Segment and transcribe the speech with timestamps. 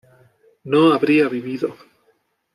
[0.63, 1.75] no habría vivido